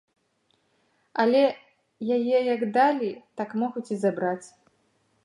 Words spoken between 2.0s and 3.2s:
яе як далі,